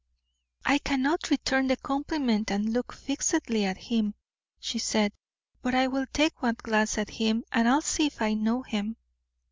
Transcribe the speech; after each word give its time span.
"I 0.65 0.79
cannot 0.79 1.29
return 1.29 1.67
the 1.67 1.77
compliment 1.77 2.49
and 2.49 2.73
look 2.73 2.91
fixedly 2.91 3.65
at 3.65 3.77
him," 3.77 4.15
she 4.59 4.79
said, 4.79 5.13
"but 5.61 5.75
I 5.75 5.85
will 5.89 6.07
take 6.11 6.41
one 6.41 6.55
glance 6.57 6.97
at 6.97 7.11
him, 7.11 7.43
and 7.51 7.83
see 7.83 8.07
if 8.07 8.19
I 8.19 8.33
know 8.33 8.63
him." 8.63 8.97